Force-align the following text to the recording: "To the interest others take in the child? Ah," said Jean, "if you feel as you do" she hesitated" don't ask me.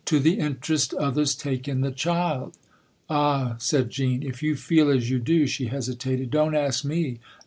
"To 0.10 0.20
the 0.20 0.34
interest 0.34 0.92
others 0.92 1.34
take 1.34 1.66
in 1.66 1.80
the 1.80 1.90
child? 1.90 2.58
Ah," 3.08 3.56
said 3.58 3.88
Jean, 3.88 4.22
"if 4.22 4.42
you 4.42 4.54
feel 4.54 4.90
as 4.90 5.08
you 5.08 5.18
do" 5.18 5.46
she 5.46 5.68
hesitated" 5.68 6.30
don't 6.30 6.54
ask 6.54 6.84
me. 6.84 7.20